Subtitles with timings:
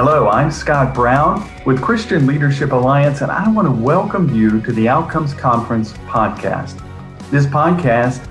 [0.00, 4.70] Hello, I'm Scott Brown with Christian Leadership Alliance, and I want to welcome you to
[4.70, 6.80] the Outcomes Conference podcast.
[7.32, 8.24] This podcast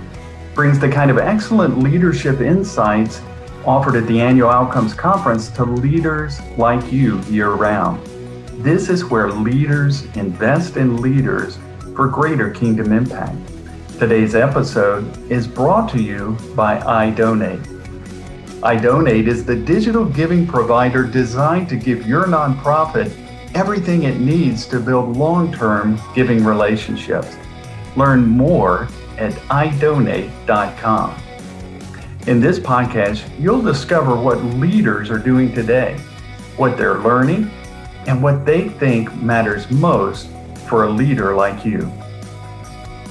[0.56, 3.22] brings the kind of excellent leadership insights
[3.66, 8.02] offered at the annual Outcomes Conference to leaders like you year round.
[8.64, 11.60] This is where leaders invest in leaders
[11.98, 13.36] for greater kingdom impact.
[14.00, 17.77] Today's episode is brought to you by iDonate.
[18.62, 23.12] iDonate is the digital giving provider designed to give your nonprofit
[23.54, 27.38] everything it needs to build long term giving relationships.
[27.96, 28.88] Learn more
[29.20, 31.22] at idonate.com.
[32.26, 35.96] In this podcast, you'll discover what leaders are doing today,
[36.56, 37.52] what they're learning,
[38.08, 40.30] and what they think matters most
[40.68, 41.92] for a leader like you.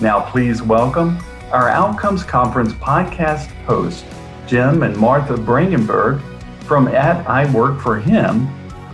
[0.01, 1.19] Now, please welcome
[1.53, 4.05] our Outcomes Conference podcast hosts,
[4.47, 6.21] Jim and Martha Brangenberg
[6.65, 8.49] from at I Work For Him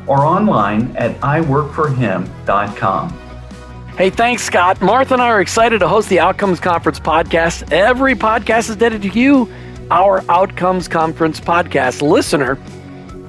[0.07, 3.19] or online at iworkforhim.com.
[3.97, 4.81] Hey, thanks, Scott.
[4.81, 7.71] Martha and I are excited to host the Outcomes Conference podcast.
[7.73, 9.53] Every podcast is dedicated to you,
[9.91, 12.59] our Outcomes Conference podcast listener.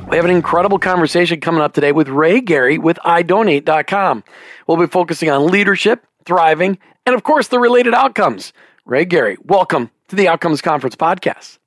[0.10, 4.24] We have an incredible conversation coming up today with Ray Gary with iDonate.com.
[4.68, 8.54] We'll be focusing on leadership, thriving, and of course, the related outcomes.
[8.86, 11.58] Ray Gary, welcome to the Outcomes Conference podcast.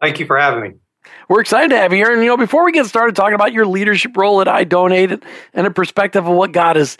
[0.00, 0.72] Thank you for having me.
[1.28, 2.12] We're excited to have you here.
[2.12, 5.22] And, you know, before we get started talking about your leadership role at iDonate
[5.54, 6.98] and a perspective of what God is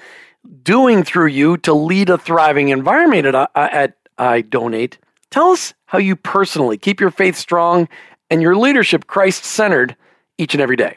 [0.63, 4.97] doing through you to lead a thriving environment at, uh, at iDonate,
[5.31, 7.89] tell us how you personally keep your faith strong
[8.31, 9.97] and your leadership Christ centered
[10.39, 10.97] each and every day.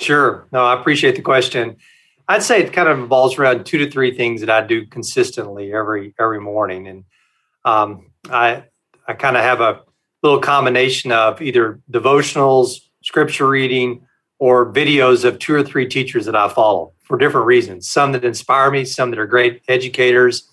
[0.00, 0.46] Sure.
[0.52, 1.76] No, I appreciate the question.
[2.28, 5.72] I'd say it kind of revolves around two to three things that I do consistently
[5.72, 7.04] every every morning, and
[7.64, 8.64] um, I
[9.08, 9.80] I kind of have a
[10.22, 14.06] little combination of either devotionals, scripture reading,
[14.38, 17.88] or videos of two or three teachers that I follow for different reasons.
[17.88, 20.48] Some that inspire me, some that are great educators,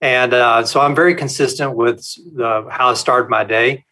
[0.00, 2.04] and uh, so I'm very consistent with
[2.34, 3.84] the, how I start my day.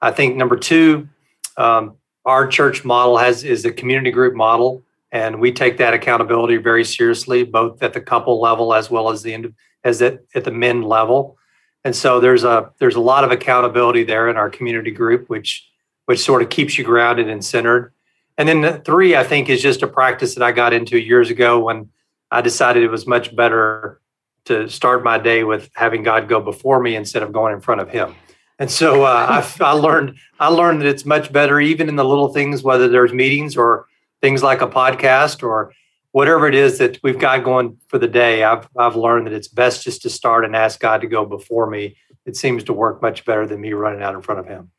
[0.00, 1.08] I think number two,
[1.56, 6.56] um, our church model has is the community group model and we take that accountability
[6.56, 9.52] very seriously, both at the couple level as well as the
[9.84, 11.38] as at, at the men level.
[11.86, 15.70] And so there's a there's a lot of accountability there in our community group, which
[16.06, 17.92] which sort of keeps you grounded and centered.
[18.36, 21.30] And then the three, I think, is just a practice that I got into years
[21.30, 21.90] ago when
[22.28, 24.00] I decided it was much better
[24.46, 27.80] to start my day with having God go before me instead of going in front
[27.80, 28.16] of Him.
[28.58, 32.04] And so uh, I, I learned I learned that it's much better, even in the
[32.04, 33.86] little things, whether there's meetings or
[34.20, 35.72] things like a podcast or
[36.16, 39.48] whatever it is that we've got going for the day, I've I've learned that it's
[39.48, 41.98] best just to start and ask God to go before me.
[42.24, 44.70] It seems to work much better than me running out in front of Him.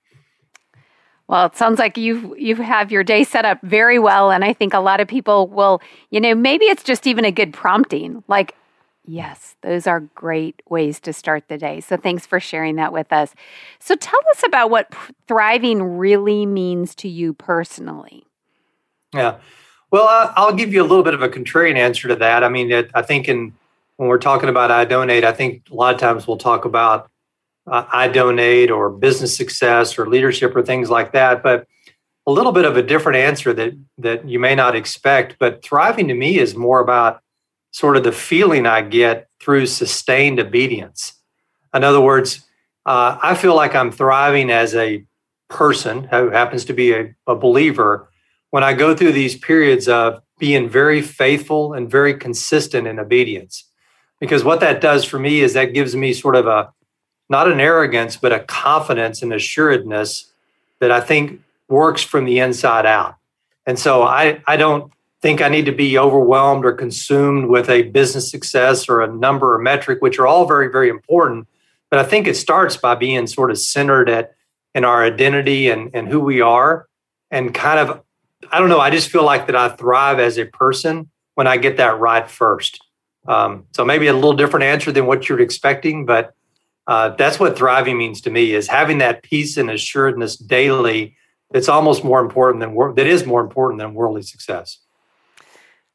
[1.27, 4.51] Well, it sounds like you you have your day set up very well, and I
[4.51, 8.23] think a lot of people will, you know, maybe it's just even a good prompting,
[8.27, 8.55] like.
[9.09, 11.79] Yes, those are great ways to start the day.
[11.79, 13.33] So thanks for sharing that with us.
[13.79, 14.93] So tell us about what
[15.29, 18.25] thriving really means to you personally.
[19.13, 19.37] Yeah.
[19.89, 22.43] Well, I'll give you a little bit of a contrarian answer to that.
[22.43, 23.53] I mean, I think in
[23.95, 27.09] when we're talking about iDonate, I think a lot of times we'll talk about
[27.65, 31.41] uh, donate or business success or leadership or things like that.
[31.41, 31.67] But
[32.25, 35.37] a little bit of a different answer that that you may not expect.
[35.39, 37.21] But thriving to me is more about
[37.71, 41.13] sort of the feeling I get through sustained obedience.
[41.73, 42.45] In other words,
[42.85, 45.05] uh, I feel like I'm thriving as a
[45.49, 48.06] person who happens to be a, a believer
[48.51, 53.65] when I go through these periods of being very faithful and very consistent in obedience.
[54.19, 56.71] Because what that does for me is that gives me sort of a
[57.29, 60.31] not an arrogance, but a confidence and assuredness
[60.79, 63.15] that I think works from the inside out.
[63.65, 64.91] And so I, I don't
[65.21, 69.55] think I need to be overwhelmed or consumed with a business success or a number
[69.55, 71.47] or metric, which are all very, very important.
[71.89, 74.35] But I think it starts by being sort of centered at
[74.73, 76.87] in our identity and, and who we are
[77.31, 78.01] and kind of
[78.51, 78.79] I don't know.
[78.79, 82.29] I just feel like that I thrive as a person when I get that right
[82.29, 82.83] first.
[83.27, 86.33] Um, so maybe a little different answer than what you're expecting, but
[86.87, 91.15] uh, that's what thriving means to me is having that peace and assuredness daily.
[91.53, 94.79] It's almost more important than wor- that is more important than worldly success.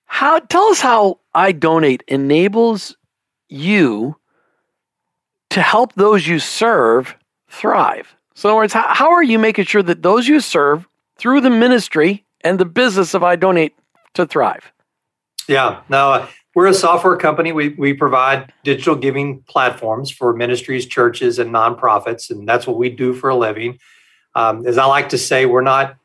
[0.04, 2.94] How tell us how iDonate enables
[3.48, 4.16] you
[5.50, 7.14] to help those you serve
[7.48, 8.14] thrive.
[8.34, 11.42] So, in other words, how, how are you making sure that those you serve through
[11.42, 13.72] the ministry and the business of iDonate
[14.14, 14.72] to thrive?
[15.48, 17.52] Yeah, no, we're a software company.
[17.52, 22.90] We, we provide digital giving platforms for ministries, churches, and nonprofits, and that's what we
[22.90, 23.78] do for a living.
[24.34, 25.96] Um, as I like to say, we're not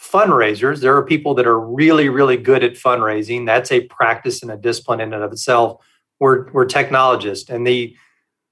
[0.00, 0.80] fundraisers.
[0.80, 3.44] There are people that are really, really good at fundraising.
[3.44, 5.84] That's a practice and a discipline in and of itself.
[6.18, 7.50] We're, we're technologists.
[7.50, 7.94] And the,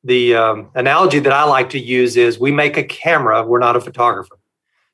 [0.05, 3.77] the um, analogy that I like to use is we make a camera, we're not
[3.77, 4.39] a photographer.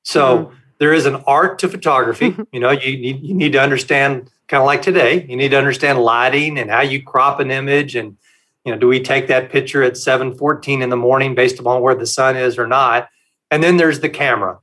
[0.05, 0.57] So mm-hmm.
[0.85, 2.37] There is an art to photography.
[2.53, 5.57] You know, you need, you need to understand, kind of like today, you need to
[5.57, 8.19] understand lighting and how you crop an image and
[8.67, 11.95] you know, do we take that picture at 7:14 in the morning based upon where
[11.95, 13.09] the sun is or not?
[13.51, 14.59] And then there's the camera.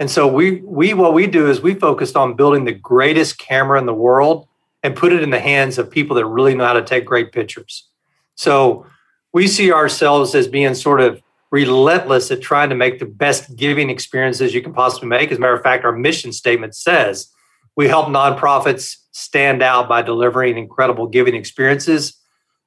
[0.00, 3.78] And so we we what we do is we focused on building the greatest camera
[3.78, 4.48] in the world
[4.82, 7.30] and put it in the hands of people that really know how to take great
[7.30, 7.88] pictures.
[8.34, 8.86] So
[9.32, 13.90] we see ourselves as being sort of relentless at trying to make the best giving
[13.90, 15.30] experiences you can possibly make.
[15.32, 17.30] As a matter of fact, our mission statement says
[17.76, 22.16] we help nonprofits stand out by delivering incredible giving experiences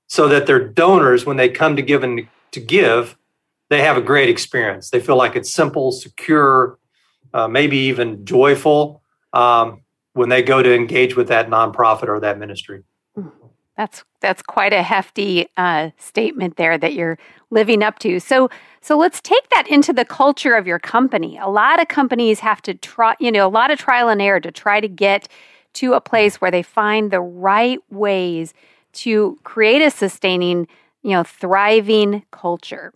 [0.07, 3.18] so that their donors, when they come to give and to give,
[3.69, 4.89] they have a great experience.
[4.89, 6.77] They feel like it's simple, secure,
[7.33, 9.01] uh, maybe even joyful
[9.31, 9.81] um,
[10.13, 12.83] when they go to engage with that nonprofit or that ministry.
[13.75, 17.18] That's that's quite a hefty uh, statement there that you're
[17.50, 18.19] living up to.
[18.19, 18.50] So
[18.83, 21.38] so let's take that into the culture of your company.
[21.38, 24.41] A lot of companies have to try, you know, a lot of trial and error
[24.41, 25.30] to try to get
[25.75, 28.53] to a place where they find the right ways
[28.91, 30.68] to create a sustaining,
[31.01, 32.94] you know, thriving culture.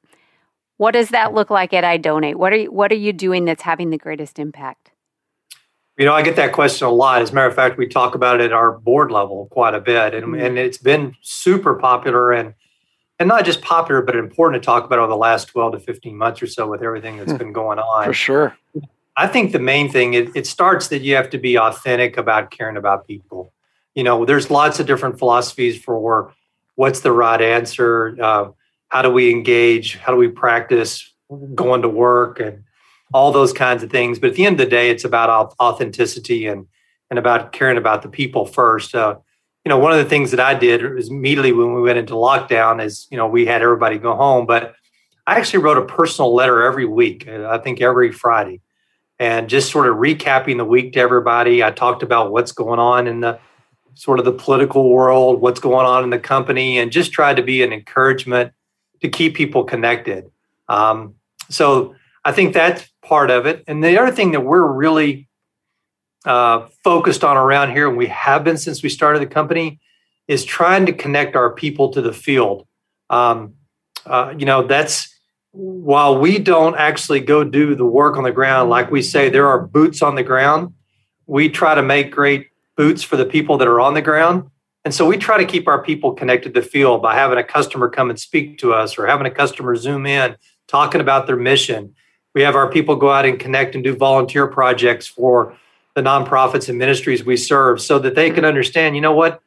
[0.75, 2.35] What does that look like at iDonate?
[2.35, 4.91] What are you, what are you doing that's having the greatest impact?
[5.97, 7.21] You know, I get that question a lot.
[7.21, 9.79] As a matter of fact, we talk about it at our board level quite a
[9.79, 10.45] bit, and, mm-hmm.
[10.45, 12.55] and it's been super popular and
[13.19, 16.17] and not just popular, but important to talk about over the last twelve to fifteen
[16.17, 17.37] months or so with everything that's hmm.
[17.37, 18.05] been going on.
[18.05, 18.57] For sure.
[19.15, 22.51] I think the main thing it, it starts that you have to be authentic about
[22.51, 23.51] caring about people
[23.97, 26.31] you know, there's lots of different philosophies for
[26.75, 28.15] what's the right answer.
[28.21, 28.51] Uh,
[28.89, 29.97] how do we engage?
[29.97, 31.11] How do we practice
[31.55, 32.63] going to work and
[33.11, 34.19] all those kinds of things?
[34.19, 36.67] But at the end of the day, it's about authenticity and
[37.09, 38.93] and about caring about the people first.
[38.93, 39.15] Uh,
[39.67, 42.13] you know, one of the things that I did was immediately when we went into
[42.13, 44.75] lockdown is, you know, we had everybody go home, but
[45.27, 47.27] I actually wrote a personal letter every week.
[47.27, 48.61] Uh, I think every Friday,
[49.19, 51.65] and just sort of recapping the week to everybody.
[51.65, 53.39] I talked about what's going on in the
[53.93, 57.43] sort of the political world, what's going on in the company, and just try to
[57.43, 58.53] be an encouragement
[59.01, 60.31] to keep people connected.
[60.69, 61.15] Um,
[61.49, 61.93] so
[62.23, 63.65] I think that's part of it.
[63.67, 65.27] And the other thing that we're really
[66.25, 69.79] uh, focused on around here, and we have been since we started the company,
[70.27, 72.67] is trying to connect our people to the field.
[73.09, 73.53] Um,
[74.05, 75.13] uh, you know, that's
[75.51, 79.47] while we don't actually go do the work on the ground, like we say, there
[79.47, 80.73] are boots on the ground.
[81.25, 84.49] We try to make great boots for the people that are on the ground.
[84.85, 87.43] And so we try to keep our people connected to the field by having a
[87.43, 90.37] customer come and speak to us or having a customer zoom in,
[90.67, 91.95] talking about their mission.
[92.33, 95.57] We have our people go out and connect and do volunteer projects for
[95.97, 99.41] the nonprofits and ministries we serve so that they can understand, you know what?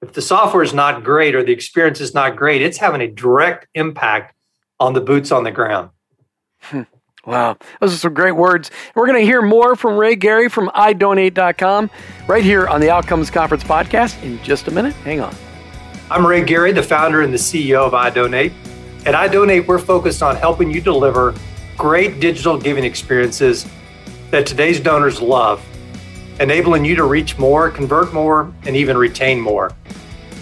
[0.00, 3.08] If the software is not great or the experience is not great, it's having a
[3.08, 4.32] direct impact
[4.78, 5.90] on the boots on the ground.
[6.60, 6.82] Hmm.
[7.26, 8.70] Wow, those are some great words.
[8.94, 11.90] We're going to hear more from Ray Gary from idonate.com
[12.28, 14.94] right here on the Outcomes Conference podcast in just a minute.
[15.02, 15.34] Hang on.
[16.08, 18.52] I'm Ray Gary, the founder and the CEO of iDonate.
[19.06, 21.34] At iDonate, we're focused on helping you deliver
[21.76, 23.66] great digital giving experiences
[24.30, 25.66] that today's donors love,
[26.40, 29.72] enabling you to reach more, convert more, and even retain more.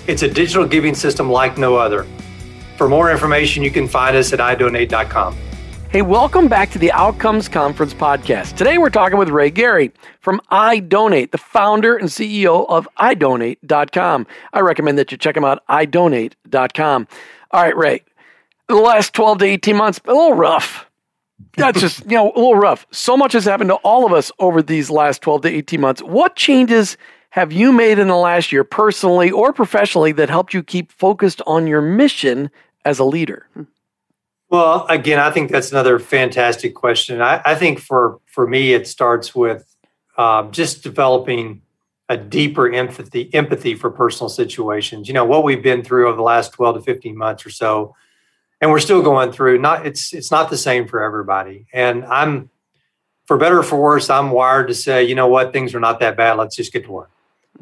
[0.06, 2.06] It's a digital giving system like no other.
[2.76, 5.36] For more information, you can find us at idonate.com.
[5.94, 8.56] Hey, welcome back to the Outcomes Conference podcast.
[8.56, 14.26] Today we're talking with Ray Gary from iDonate, the founder and CEO of iDonate.com.
[14.52, 17.06] I recommend that you check him out, iDonate.com.
[17.52, 18.02] All right, Ray,
[18.66, 20.90] the last 12 to 18 months, a little rough.
[21.56, 22.86] That's just, you know, a little rough.
[22.90, 26.02] So much has happened to all of us over these last 12 to 18 months.
[26.02, 26.96] What changes
[27.30, 31.42] have you made in the last year, personally or professionally, that helped you keep focused
[31.46, 32.50] on your mission
[32.84, 33.46] as a leader?
[34.50, 37.20] Well, again, I think that's another fantastic question.
[37.20, 39.74] I, I think for for me, it starts with
[40.16, 41.62] uh, just developing
[42.08, 45.08] a deeper empathy empathy for personal situations.
[45.08, 47.96] You know what we've been through over the last twelve to fifteen months or so,
[48.64, 49.58] and we're still going through.
[49.58, 51.66] Not it's it's not the same for everybody.
[51.70, 52.48] And I'm
[53.26, 56.00] for better or for worse, I'm wired to say, you know what, things are not
[56.00, 56.38] that bad.
[56.38, 57.10] Let's just get to work.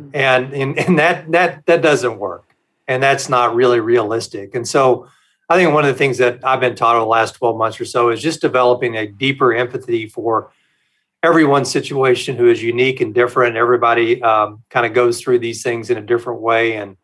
[0.01, 0.11] Mm-hmm.
[0.15, 2.55] And and, and that that that doesn't work,
[2.87, 4.55] and that's not really realistic.
[4.55, 5.09] And so
[5.49, 7.81] I think one of the things that I've been taught over the last 12 months
[7.81, 10.53] or so is just developing a deeper empathy for
[11.25, 13.57] everyone's situation who is unique and different.
[13.57, 16.77] Everybody um, kind of goes through these things in a different way.
[16.77, 16.97] And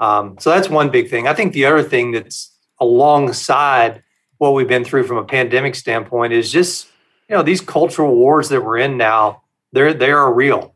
[0.00, 1.28] um, so that's one big thing.
[1.28, 4.02] I think the other thing that's alongside
[4.38, 6.88] what we've been through from a pandemic standpoint is just,
[7.28, 9.42] you know, these cultural wars that we're in now
[9.72, 10.74] They're they are real,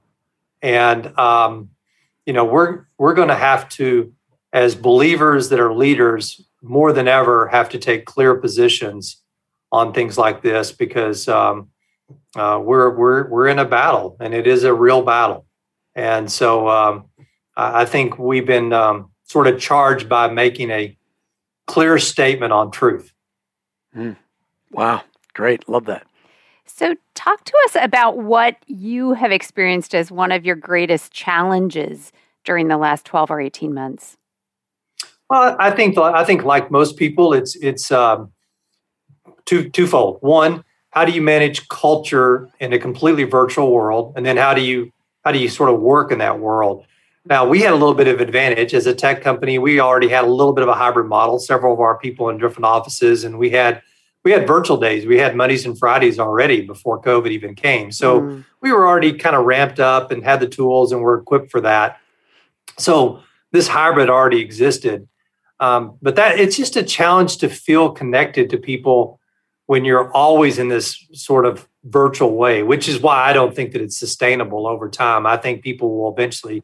[0.62, 1.70] and um,
[2.26, 4.12] you know we're we're going to have to,
[4.52, 9.22] as believers that are leaders, more than ever, have to take clear positions
[9.70, 11.70] on things like this because um,
[12.36, 15.46] uh, we're we're we're in a battle, and it is a real battle.
[15.94, 17.04] And so um,
[17.56, 20.96] I think we've been um, sort of charged by making a
[21.70, 23.12] clear statement on truth.
[23.96, 24.16] Mm.
[24.72, 25.02] Wow,
[25.34, 26.04] great, love that.
[26.66, 32.10] So, talk to us about what you have experienced as one of your greatest challenges
[32.44, 34.16] during the last 12 or 18 months.
[35.28, 38.32] Well, I think I think like most people, it's it's um,
[39.44, 40.18] two twofold.
[40.22, 44.60] One, how do you manage culture in a completely virtual world, and then how do
[44.60, 44.90] you
[45.24, 46.84] how do you sort of work in that world?
[47.26, 49.58] Now, we had a little bit of advantage as a tech company.
[49.58, 51.38] We already had a little bit of a hybrid model.
[51.38, 53.82] Several of our people in different offices, and we had
[54.24, 55.06] we had virtual days.
[55.06, 57.90] We had Mondays and Fridays already before COVID even came.
[57.90, 58.44] So mm.
[58.60, 61.60] we were already kind of ramped up and had the tools and were equipped for
[61.62, 61.98] that.
[62.78, 63.22] So
[63.52, 65.08] this hybrid already existed.
[65.58, 69.20] Um, but that it's just a challenge to feel connected to people
[69.66, 73.72] when you're always in this sort of virtual way, which is why I don't think
[73.72, 75.26] that it's sustainable over time.
[75.26, 76.62] I think people will eventually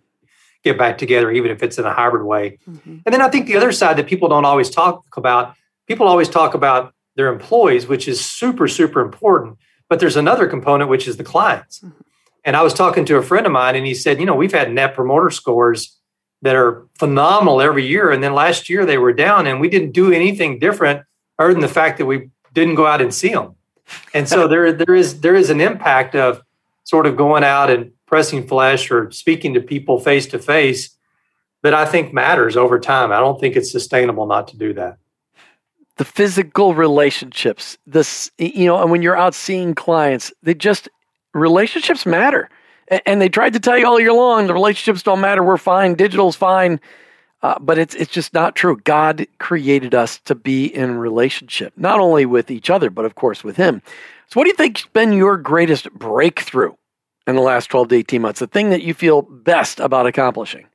[0.64, 2.58] get back together, even if it's in a hybrid way.
[2.68, 2.98] Mm-hmm.
[3.04, 5.54] And then I think the other side that people don't always talk about,
[5.86, 9.58] people always talk about their employees, which is super, super important.
[9.88, 11.80] But there's another component, which is the clients.
[11.80, 12.00] Mm-hmm.
[12.44, 14.52] And I was talking to a friend of mine, and he said, you know, we've
[14.52, 15.98] had net promoter scores
[16.42, 18.10] that are phenomenal every year.
[18.10, 21.02] And then last year they were down, and we didn't do anything different
[21.38, 23.56] other than the fact that we didn't go out and see them.
[24.14, 26.42] And so there, there is there is an impact of
[26.84, 30.96] sort of going out and pressing flesh or speaking to people face to face
[31.62, 33.12] that I think matters over time.
[33.12, 34.98] I don't think it's sustainable not to do that.
[35.96, 40.88] The physical relationships this you know and when you're out seeing clients they just
[41.34, 42.48] relationships matter.
[43.04, 45.94] And they tried to tell you all year long the relationships don't matter we're fine
[45.94, 46.80] digital's fine
[47.42, 48.76] uh, but it's it's just not true.
[48.84, 53.42] God created us to be in relationship not only with each other but of course
[53.42, 53.82] with him.
[54.28, 56.74] So what do you think's been your greatest breakthrough
[57.26, 60.66] in the last 12 to 18 months the thing that you feel best about accomplishing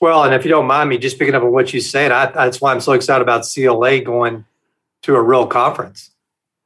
[0.00, 2.26] well, and if you don't mind me just picking up on what you said, I,
[2.30, 4.44] that's why I'm so excited about CLA going
[5.02, 6.10] to a real conference.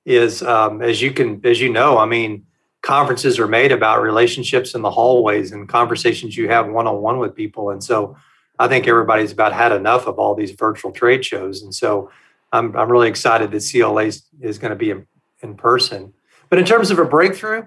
[0.05, 2.45] Is um, as you can, as you know, I mean,
[2.83, 7.19] conferences are made about relationships in the hallways and conversations you have one on one
[7.19, 8.17] with people, and so
[8.59, 12.11] I think everybody's about had enough of all these virtual trade shows, and so
[12.53, 14.07] I'm I'm really excited that CLA
[14.41, 15.07] is, going to be in,
[15.41, 16.13] in person.
[16.51, 17.63] But in terms of a breakthrough,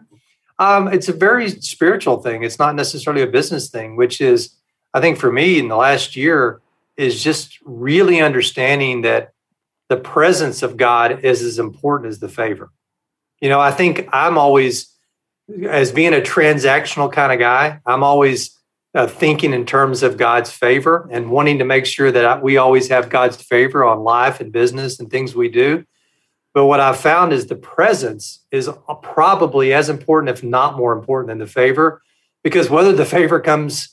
[0.59, 2.43] um, it's a very spiritual thing.
[2.43, 4.55] It's not necessarily a business thing, which is
[4.93, 6.61] I think for me in the last year
[6.95, 9.33] is just really understanding that
[9.89, 12.71] the presence of God is as important as the favor.
[13.41, 14.95] You know, I think I'm always,
[15.67, 18.57] as being a transactional kind of guy, I'm always
[18.95, 22.87] uh, thinking in terms of God's favor and wanting to make sure that we always
[22.87, 25.85] have God's favor on life and business and things we do.
[26.55, 28.69] But what I've found is the presence is
[29.03, 32.01] probably as important, if not more important, than the favor,
[32.43, 33.89] because whether the favor comes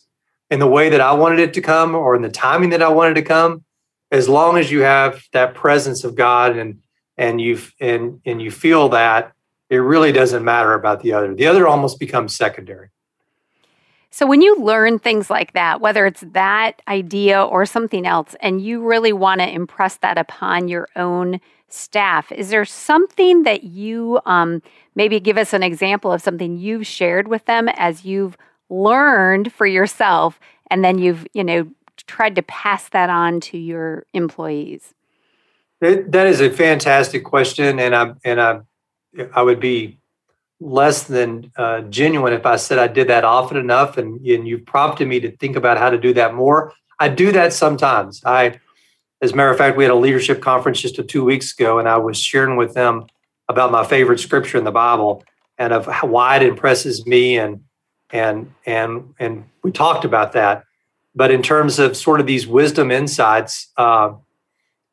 [0.48, 2.88] in the way that I wanted it to come or in the timing that I
[2.88, 3.64] wanted to come,
[4.12, 6.80] as long as you have that presence of God and
[7.18, 9.32] and you and and you feel that,
[9.68, 11.34] it really doesn't matter about the other.
[11.34, 12.90] The other almost becomes secondary.
[14.10, 18.60] So when you learn things like that, whether it's that idea or something else, and
[18.60, 21.40] you really want to impress that upon your own
[21.72, 24.62] staff, is there something that you um,
[24.94, 28.36] maybe give us an example of something you've shared with them as you've
[28.68, 31.68] learned for yourself and then you've you know
[32.06, 34.94] tried to pass that on to your employees?
[35.80, 38.60] It, that is a fantastic question and i and i
[39.34, 39.98] i would be
[40.60, 44.64] less than uh, genuine if i said i did that often enough and, and you've
[44.64, 46.72] prompted me to think about how to do that more.
[47.00, 48.22] I do that sometimes.
[48.24, 48.60] I
[49.22, 51.78] as a matter of fact we had a leadership conference just a two weeks ago
[51.78, 53.06] and i was sharing with them
[53.48, 55.24] about my favorite scripture in the bible
[55.58, 57.62] and of how, why it impresses me and
[58.10, 60.64] and and and we talked about that.
[61.14, 64.14] But in terms of sort of these wisdom insights, uh,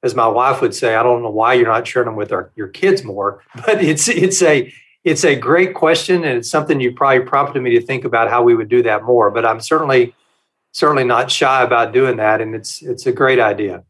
[0.04, 2.52] as my wife would say, I don't know why you're not sharing them with our,
[2.56, 6.92] your kids more, but it's it's a it's a great question, and it's something you
[6.92, 9.32] probably prompted me to think about how we would do that more.
[9.32, 10.14] But I'm certainly
[10.72, 13.84] certainly not shy about doing that, and it's it's a great idea.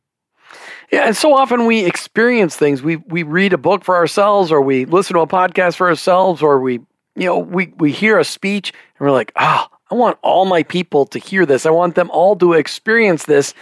[0.91, 2.81] Yeah, and so often we experience things.
[2.81, 6.41] We we read a book for ourselves, or we listen to a podcast for ourselves,
[6.41, 6.79] or we
[7.19, 10.45] you know, we, we hear a speech and we're like, ah, oh, I want all
[10.45, 11.65] my people to hear this.
[11.65, 13.53] I want them all to experience this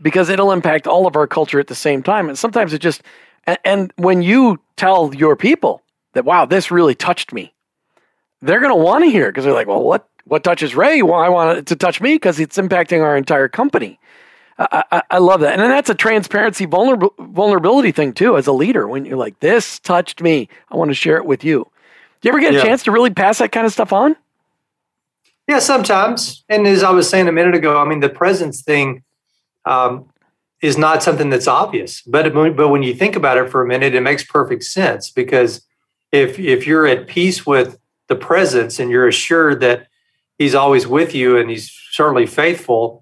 [0.00, 2.28] because it'll impact all of our culture at the same time.
[2.28, 3.02] And sometimes it just,
[3.46, 5.82] and, and when you tell your people
[6.14, 7.52] that, wow, this really touched me,
[8.40, 11.02] they're going to want to hear because they're like, well, what what touches Ray?
[11.02, 13.98] Well, I want it to touch me because it's impacting our entire company.
[14.58, 18.36] I, I, I, love that, and then that's a transparency vulnerab- vulnerability thing too.
[18.36, 21.42] As a leader, when you're like, this touched me, I want to share it with
[21.42, 21.66] you.
[22.20, 24.16] Do you ever get a chance to really pass that kind of stuff on?
[25.48, 26.44] Yeah, sometimes.
[26.48, 29.02] And as I was saying a minute ago, I mean, the presence thing
[29.64, 30.06] um,
[30.60, 33.94] is not something that's obvious, but but when you think about it for a minute,
[33.94, 35.66] it makes perfect sense because
[36.12, 37.78] if if you're at peace with
[38.08, 39.88] the presence and you're assured that
[40.38, 43.01] he's always with you and he's certainly faithful,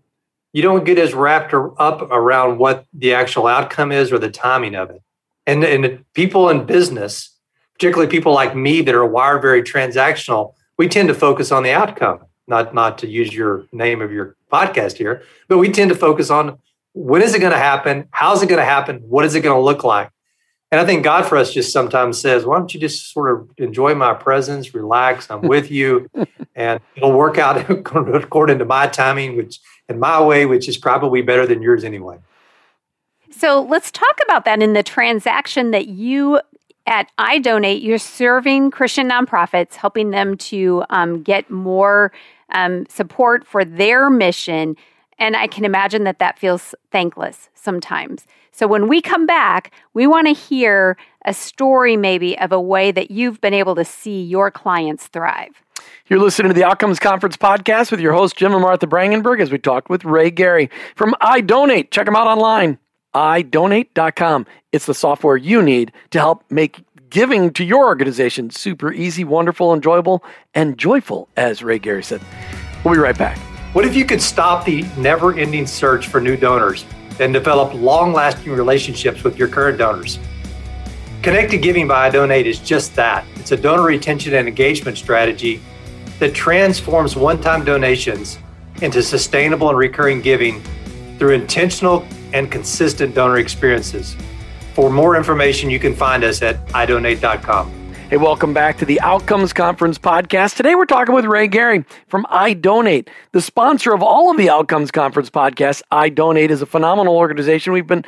[0.52, 4.74] you don't get as wrapped up around what the actual outcome is or the timing
[4.74, 5.02] of it.
[5.46, 7.36] And and people in business,
[7.74, 11.72] particularly people like me that are wired very transactional, we tend to focus on the
[11.72, 15.96] outcome not not to use your name of your podcast here, but we tend to
[15.96, 16.58] focus on
[16.92, 18.08] when is it going to happen?
[18.10, 18.96] How's it going to happen?
[18.98, 20.10] What is it going to look like?
[20.72, 23.50] And I think God for us just sometimes says, why don't you just sort of
[23.58, 26.08] enjoy my presence, relax, I'm with you,
[26.54, 27.68] and it'll work out
[28.14, 29.58] according to my timing, which
[29.88, 32.18] in my way, which is probably better than yours anyway.
[33.30, 36.40] So let's talk about that in the transaction that you
[36.86, 42.12] at iDonate, you're serving Christian nonprofits, helping them to um, get more
[42.52, 44.76] um, support for their mission.
[45.20, 48.26] And I can imagine that that feels thankless sometimes.
[48.52, 52.90] So when we come back, we want to hear a story maybe of a way
[52.90, 55.62] that you've been able to see your clients thrive.
[56.08, 59.52] You're listening to the Outcomes Conference podcast with your host, Jim and Martha Brangenberg, as
[59.52, 61.90] we talked with Ray Gary from iDonate.
[61.90, 62.78] Check them out online,
[63.14, 64.46] idonate.com.
[64.72, 69.74] It's the software you need to help make giving to your organization super easy, wonderful,
[69.74, 70.24] enjoyable,
[70.54, 72.20] and joyful, as Ray Gary said.
[72.84, 73.38] We'll be right back.
[73.72, 76.84] What if you could stop the never ending search for new donors
[77.20, 80.18] and develop long lasting relationships with your current donors?
[81.22, 83.24] Connected Giving by Donate is just that.
[83.36, 85.60] It's a donor retention and engagement strategy
[86.18, 88.40] that transforms one time donations
[88.82, 90.60] into sustainable and recurring giving
[91.20, 94.16] through intentional and consistent donor experiences.
[94.74, 97.79] For more information, you can find us at idonate.com.
[98.10, 100.56] Hey, welcome back to the Outcomes Conference podcast.
[100.56, 104.90] Today we're talking with Ray Gary from iDonate, the sponsor of all of the Outcomes
[104.90, 105.80] Conference podcasts.
[105.92, 107.72] iDonate is a phenomenal organization.
[107.72, 108.04] We've been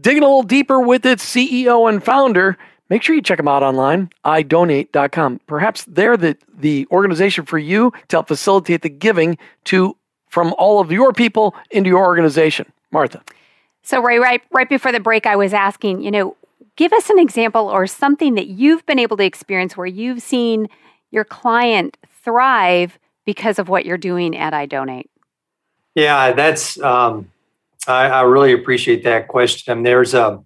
[0.00, 2.58] digging a little deeper with its CEO and founder.
[2.90, 5.40] Make sure you check them out online, idonate.com.
[5.48, 9.96] Perhaps they're the, the organization for you to help facilitate the giving to
[10.28, 12.70] from all of your people into your organization.
[12.92, 13.20] Martha.
[13.82, 16.36] So, Ray, right, right before the break, I was asking, you know,
[16.80, 20.66] give us an example or something that you've been able to experience where you've seen
[21.10, 25.04] your client thrive because of what you're doing at iDonate.
[25.94, 26.80] Yeah, that's.
[26.80, 27.30] Um,
[27.86, 29.82] I, I, really appreciate that question.
[29.82, 30.42] There's a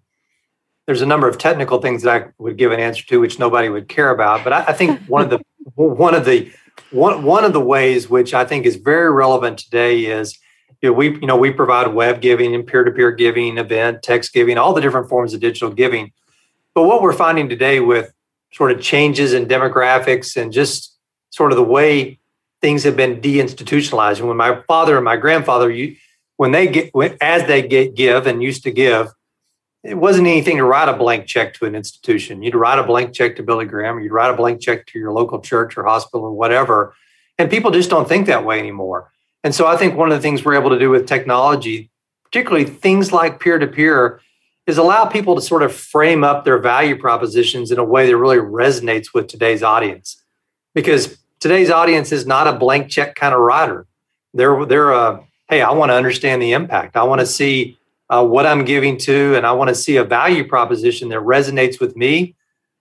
[0.86, 3.68] there's a number of technical things that I would give an answer to, which nobody
[3.68, 4.42] would care about.
[4.42, 5.40] But I, I think one of the
[5.76, 6.50] one of the
[6.90, 10.36] one one of the ways which I think is very relevant today is
[10.82, 14.58] you know, we you know we provide web giving and peer-to-peer giving, event, text giving,
[14.58, 16.10] all the different forms of digital giving.
[16.74, 18.12] But what we're finding today with
[18.52, 20.96] sort of changes in demographics and just
[21.30, 22.18] sort of the way
[22.60, 24.18] things have been deinstitutionalized.
[24.18, 25.96] And when my father and my grandfather, you,
[26.36, 29.08] when they get as they get give and used to give,
[29.82, 32.42] it wasn't anything to write a blank check to an institution.
[32.42, 34.98] You'd write a blank check to Billy Graham, or you'd write a blank check to
[34.98, 36.94] your local church or hospital or whatever.
[37.38, 39.12] And people just don't think that way anymore.
[39.42, 41.90] And so I think one of the things we're able to do with technology,
[42.24, 44.20] particularly things like peer to peer,
[44.66, 48.16] is allow people to sort of frame up their value propositions in a way that
[48.16, 50.22] really resonates with today's audience.
[50.74, 53.86] Because today's audience is not a blank check kind of rider.
[54.32, 56.96] They're they're a hey, I want to understand the impact.
[56.96, 60.04] I want to see uh, what I'm giving to, and I want to see a
[60.04, 62.34] value proposition that resonates with me.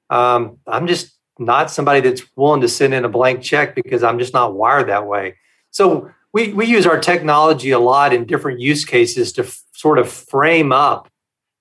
[0.09, 4.19] Um, I'm just not somebody that's willing to send in a blank check because I'm
[4.19, 5.35] just not wired that way.
[5.71, 9.97] So we, we use our technology a lot in different use cases to f- sort
[9.97, 11.09] of frame up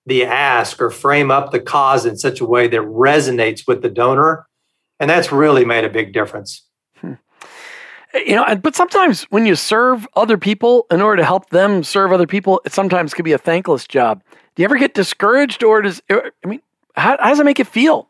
[0.07, 3.89] the ask or frame up the cause in such a way that resonates with the
[3.89, 4.47] donor.
[4.99, 6.67] And that's really made a big difference.
[6.97, 7.15] Hmm.
[8.15, 12.13] You know, but sometimes when you serve other people in order to help them serve
[12.13, 14.23] other people, it sometimes can be a thankless job.
[14.55, 16.61] Do you ever get discouraged or does, I mean,
[16.95, 18.09] how, how does it make you feel?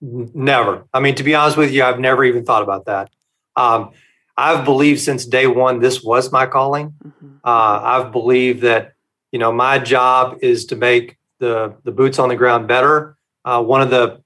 [0.00, 0.84] Never.
[0.94, 3.10] I mean, to be honest with you, I've never even thought about that.
[3.56, 3.90] Um,
[4.36, 6.94] I've believed since day one this was my calling.
[7.04, 7.28] Mm-hmm.
[7.42, 8.92] Uh, I've believed that
[9.32, 13.16] you know my job is to make the the boots on the ground better.
[13.44, 14.22] Uh, one of the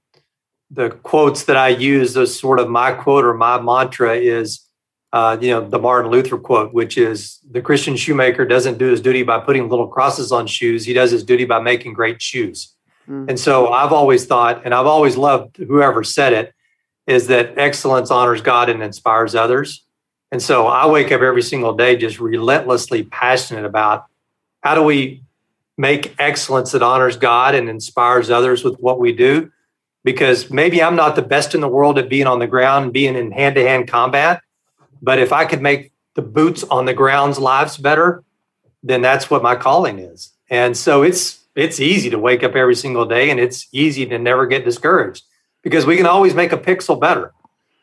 [0.70, 4.66] the quotes that I use, as sort of my quote or my mantra, is
[5.12, 9.00] uh, you know the Martin Luther quote, which is the Christian shoemaker doesn't do his
[9.00, 12.74] duty by putting little crosses on shoes; he does his duty by making great shoes.
[13.08, 13.30] Mm-hmm.
[13.30, 16.54] And so I've always thought, and I've always loved whoever said it
[17.06, 19.84] is that excellence honors God and inspires others.
[20.30, 24.06] And so I wake up every single day just relentlessly passionate about
[24.62, 25.22] how do we
[25.76, 29.50] make excellence that honors God and inspires others with what we do.
[30.04, 32.92] Because maybe I'm not the best in the world at being on the ground and
[32.92, 34.42] being in hand to hand combat.
[35.00, 38.24] But if I could make the boots on the ground's lives better,
[38.82, 40.32] then that's what my calling is.
[40.50, 44.18] And so it's it's easy to wake up every single day and it's easy to
[44.18, 45.24] never get discouraged
[45.62, 47.32] because we can always make a pixel better.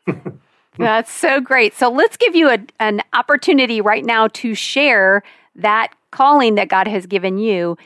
[0.77, 1.75] That's so great.
[1.75, 5.23] So let's give you a, an opportunity right now to share
[5.55, 7.77] that calling that God has given you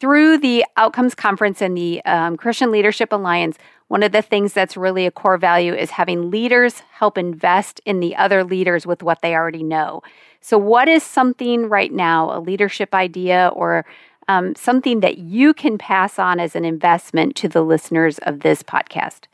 [0.00, 3.58] through the Outcomes Conference and the um, Christian Leadership Alliance.
[3.88, 8.00] One of the things that's really a core value is having leaders help invest in
[8.00, 10.02] the other leaders with what they already know.
[10.40, 13.84] So, what is something right now, a leadership idea or
[14.28, 18.62] um, something that you can pass on as an investment to the listeners of this
[18.62, 19.24] podcast?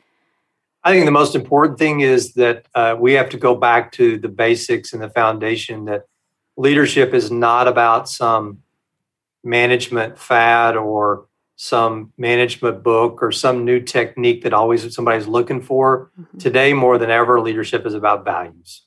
[0.83, 4.17] I think the most important thing is that uh, we have to go back to
[4.17, 6.03] the basics and the foundation that
[6.57, 8.63] leadership is not about some
[9.43, 16.11] management fad or some management book or some new technique that always somebody's looking for.
[16.19, 16.37] Mm-hmm.
[16.37, 18.83] Today, more than ever, leadership is about values.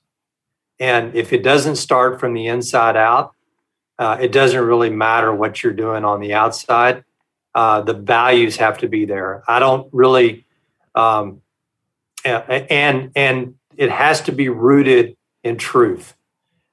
[0.79, 3.35] And if it doesn't start from the inside out,
[3.99, 7.05] uh, it doesn't really matter what you're doing on the outside.
[7.55, 9.43] Uh, the values have to be there.
[9.47, 10.47] I don't really,
[10.95, 11.43] um,
[12.25, 16.15] and and it has to be rooted in truth.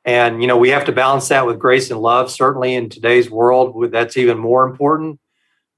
[0.07, 2.31] And you know we have to balance that with grace and love.
[2.31, 5.19] Certainly in today's world, that's even more important.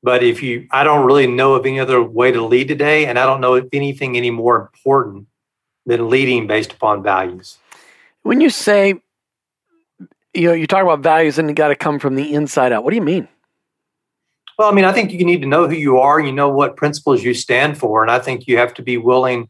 [0.02, 3.20] But if you, I don't really know of any other way to lead today, and
[3.20, 5.28] I don't know if anything any more important
[5.86, 7.58] than leading based upon values.
[8.22, 9.02] When you say
[10.34, 12.84] you know, you talk about values and you got to come from the inside out.
[12.84, 13.28] What do you mean?
[14.58, 16.20] Well, I mean, I think you need to know who you are.
[16.20, 19.50] You know what principles you stand for, and I think you have to be willing,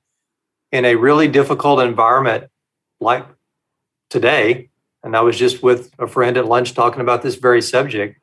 [0.71, 2.45] in a really difficult environment
[2.99, 3.25] like
[4.09, 4.69] today.
[5.03, 8.19] And I was just with a friend at lunch talking about this very subject.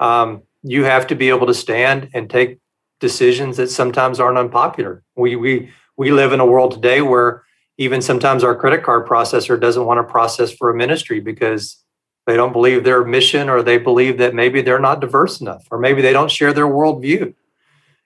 [0.00, 2.58] Um, you have to be able to stand and take
[3.00, 5.02] decisions that sometimes aren't unpopular.
[5.16, 7.42] We we we live in a world today where
[7.78, 11.82] even sometimes our credit card processor doesn't want to process for a ministry because
[12.26, 15.78] they don't believe their mission or they believe that maybe they're not diverse enough or
[15.78, 17.34] maybe they don't share their worldview.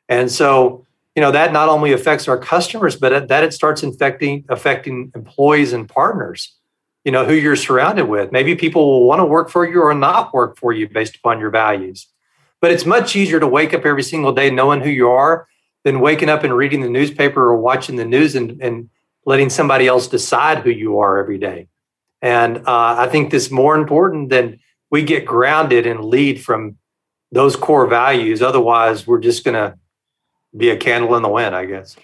[0.08, 4.44] And so, you know, that not only affects our customers, but that it starts infecting
[4.48, 6.55] affecting employees and partners,
[7.06, 8.32] you know, who you're surrounded with.
[8.32, 11.38] Maybe people will want to work for you or not work for you based upon
[11.38, 12.08] your values.
[12.60, 15.46] But it's much easier to wake up every single day knowing who you are
[15.84, 18.90] than waking up and reading the newspaper or watching the news and, and
[19.24, 21.68] letting somebody else decide who you are every day.
[22.22, 24.58] And uh, I think this is more important than
[24.90, 26.76] we get grounded and lead from
[27.30, 28.42] those core values.
[28.42, 29.78] Otherwise, we're just going to
[30.56, 31.94] be a candle in the wind, I guess.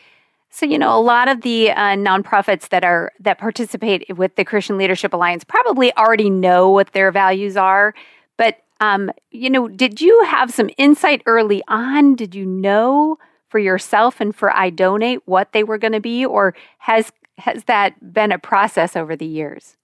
[0.55, 4.45] So you know, a lot of the uh, nonprofits that are that participate with the
[4.45, 7.95] Christian Leadership Alliance probably already know what their values are.
[8.37, 12.17] But um, you know, did you have some insight early on?
[12.17, 16.55] Did you know for yourself and for iDonate what they were going to be, or
[16.79, 19.79] has has that been a process over the years?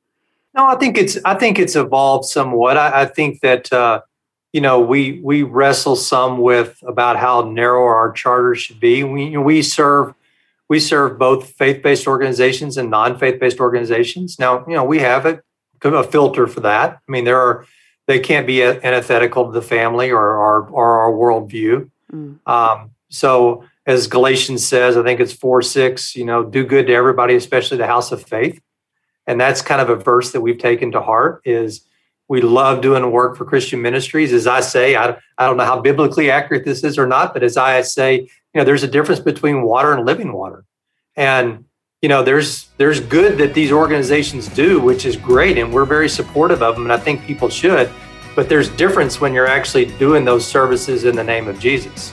[0.54, 2.76] No, I think it's I think it's evolved somewhat.
[2.76, 4.02] I, I think that uh,
[4.52, 9.02] you know we we wrestle some with about how narrow our charter should be.
[9.02, 10.12] We we serve
[10.68, 14.38] we serve both faith based organizations and non faith based organizations.
[14.38, 15.40] Now you know we have a,
[15.82, 17.00] a filter for that.
[17.08, 17.66] I mean there are
[18.06, 21.90] they can't be antithetical to the family or our or our worldview.
[22.12, 22.38] Mm.
[22.46, 26.94] Um, so as Galatians says, I think it's four six, you know, do good to
[26.94, 28.60] everybody, especially the house of faith.
[29.26, 31.82] And that's kind of a verse that we've taken to heart is
[32.28, 34.32] we love doing work for Christian ministries.
[34.32, 37.42] As I say, I, I don't know how biblically accurate this is or not, but
[37.42, 40.64] as I say, you know, there's a difference between water and living water.
[41.16, 41.64] And
[42.02, 46.08] you know, there's there's good that these organizations do, which is great, and we're very
[46.08, 47.90] supportive of them, and I think people should.
[48.36, 52.12] But there's difference when you're actually doing those services in the name of Jesus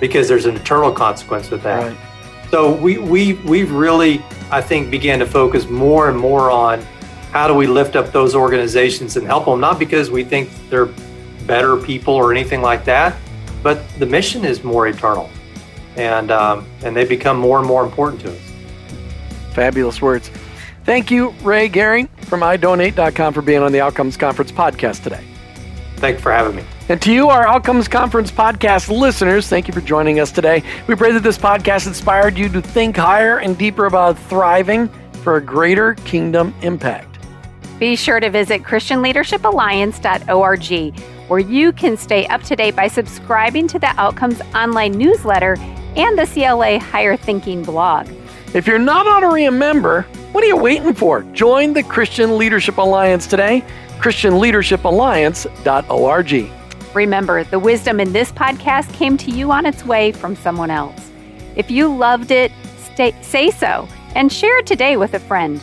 [0.00, 1.92] because there's an eternal consequence with that.
[1.92, 2.50] Right.
[2.50, 6.86] So we we we've really, I think, began to focus more and more on
[7.32, 10.90] how do we lift up those organizations and help them, not because we think they're
[11.46, 13.16] better people or anything like that,
[13.62, 15.30] but the mission is more eternal,
[15.96, 18.52] and um, and they become more and more important to us.
[19.54, 20.30] Fabulous words.
[20.84, 25.22] Thank you, Ray Gary from iDonate.com for being on the Outcomes Conference podcast today.
[25.96, 26.64] Thanks for having me.
[26.88, 30.62] And to you, our Outcomes Conference podcast listeners, thank you for joining us today.
[30.86, 34.88] We pray that this podcast inspired you to think higher and deeper about thriving
[35.22, 37.11] for a greater kingdom impact.
[37.82, 43.80] Be sure to visit ChristianLeadershipAlliance.org, where you can stay up to date by subscribing to
[43.80, 45.56] the Outcomes online newsletter
[45.96, 48.06] and the CLA Higher Thinking blog.
[48.54, 51.22] If you're not already a member, what are you waiting for?
[51.32, 53.64] Join the Christian Leadership Alliance today,
[53.98, 56.50] ChristianLeadershipAlliance.org.
[56.94, 61.10] Remember, the wisdom in this podcast came to you on its way from someone else.
[61.56, 65.60] If you loved it, stay, say so and share it today with a friend.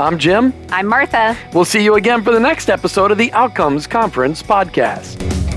[0.00, 0.54] I'm Jim.
[0.70, 1.36] I'm Martha.
[1.52, 5.49] We'll see you again for the next episode of the Outcomes Conference podcast.